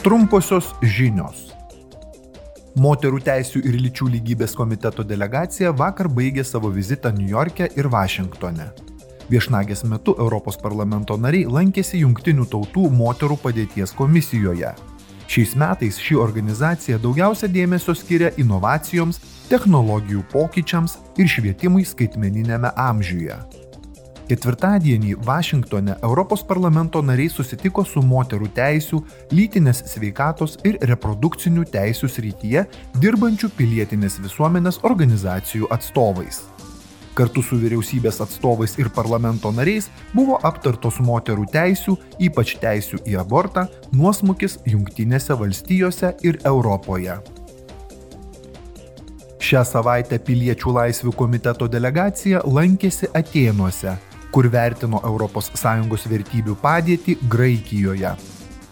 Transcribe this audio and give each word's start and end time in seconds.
Trumposios 0.00 0.70
žinios. 0.80 1.50
Moterų 2.80 3.18
teisų 3.20 3.60
ir 3.68 3.74
lyčių 3.82 4.06
lygybės 4.14 4.54
komiteto 4.56 5.04
delegacija 5.04 5.74
vakar 5.76 6.08
baigė 6.08 6.40
savo 6.40 6.70
vizitą 6.72 7.12
New 7.12 7.28
York'e 7.28 7.68
ir 7.76 7.90
Vašingtone. 7.92 8.70
Viešnagės 9.28 9.84
metu 9.84 10.14
Europos 10.16 10.56
parlamento 10.56 11.18
nariai 11.20 11.44
lankėsi 11.44 12.00
Junktinių 12.00 12.48
tautų 12.48 12.86
moterų 12.96 13.36
padėties 13.44 13.92
komisijoje. 13.92 14.72
Šiais 15.28 15.52
metais 15.60 16.00
ši 16.00 16.16
organizacija 16.16 16.96
daugiausia 16.96 17.52
dėmesio 17.52 17.92
skiria 17.92 18.32
inovacijoms, 18.40 19.20
technologijų 19.52 20.24
pokyčiams 20.32 20.96
ir 21.20 21.28
švietimui 21.28 21.84
skaitmeninėme 21.84 22.72
amžiuje. 22.88 23.36
Ketvirtadienį 24.30 25.16
Vašingtone 25.26 25.96
Europos 26.06 26.44
parlamento 26.46 27.00
nariai 27.02 27.26
susitiko 27.34 27.82
su 27.82 27.98
moterų 28.06 28.46
teisų, 28.54 29.00
lytinės 29.34 29.80
sveikatos 29.90 30.52
ir 30.62 30.76
reprodukcinių 30.86 31.64
teisų 31.72 32.06
srityje 32.06 32.60
dirbančių 33.02 33.48
pilietinės 33.56 34.20
visuomenės 34.22 34.78
organizacijų 34.86 35.66
atstovais. 35.74 36.44
Kartu 37.18 37.42
su 37.42 37.58
vyriausybės 37.58 38.20
atstovais 38.22 38.76
ir 38.78 38.92
parlamento 38.94 39.50
nariais 39.50 39.88
buvo 40.14 40.38
aptartos 40.46 41.00
moterų 41.02 41.48
teisų, 41.50 41.96
ypač 42.22 42.52
teisų 42.62 43.00
į 43.10 43.16
abortą, 43.18 43.64
nuosmukis 43.90 44.60
Junktinėse 44.62 45.34
valstijose 45.40 46.12
ir 46.22 46.38
Europoje. 46.46 47.18
Šią 49.42 49.64
savaitę 49.66 50.20
Piliečių 50.22 50.76
laisvių 50.78 51.16
komiteto 51.18 51.66
delegacija 51.66 52.44
lankėsi 52.46 53.10
Atenuose 53.10 53.96
kur 54.34 54.48
vertino 54.50 55.00
ES 55.04 56.06
vertybių 56.10 56.58
padėtį 56.62 57.16
Graikijoje. 57.30 58.14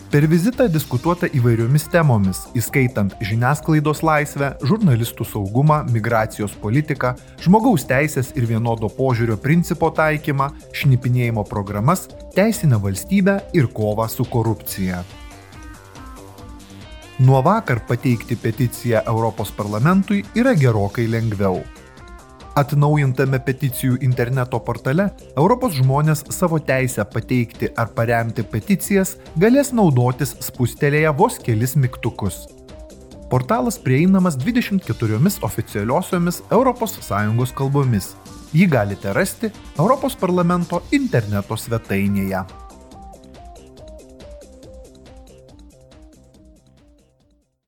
Per 0.08 0.24
vizitą 0.24 0.64
diskutuota 0.72 1.28
įvairiomis 1.36 1.84
temomis, 1.92 2.46
įskaitant 2.56 3.12
žiniasklaidos 3.20 4.00
laisvę, 4.00 4.54
žurnalistų 4.64 5.26
saugumą, 5.28 5.82
migracijos 5.92 6.54
politiką, 6.62 7.10
žmogaus 7.44 7.84
teisės 7.84 8.32
ir 8.32 8.46
vienodo 8.48 8.88
požiūrio 8.88 9.36
principo 9.36 9.90
taikymą, 9.92 10.48
šnipinėjimo 10.72 11.44
programas, 11.44 12.06
teisinę 12.32 12.80
valstybę 12.80 13.36
ir 13.52 13.68
kovą 13.68 14.08
su 14.08 14.24
korupcija. 14.24 15.02
Nuo 17.20 17.42
vakar 17.44 17.84
pateikti 17.84 18.40
peticiją 18.40 19.04
Europos 19.12 19.52
parlamentui 19.52 20.22
yra 20.38 20.56
gerokai 20.56 21.04
lengviau. 21.04 21.60
Atnaujintame 22.58 23.38
peticijų 23.46 24.00
interneto 24.02 24.58
portale 24.66 25.04
Europos 25.36 25.76
žmonės 25.76 26.24
savo 26.34 26.58
teisę 26.58 27.04
pateikti 27.06 27.68
ar 27.78 27.92
paremti 27.94 28.42
peticijas 28.42 29.12
galės 29.38 29.70
naudotis 29.70 30.34
spustelėje 30.42 31.12
vos 31.20 31.38
kelis 31.38 31.76
mygtukus. 31.78 32.48
Portalas 33.30 33.78
prieinamas 33.78 34.34
24 34.42 35.20
oficialiosiomis 35.46 36.42
ES 36.50 37.52
kalbomis. 37.54 38.14
Jį 38.50 38.66
galite 38.72 39.12
rasti 39.14 39.52
Europos 39.78 40.16
parlamento 40.16 40.82
interneto 40.90 41.54
svetainėje. 41.54 42.42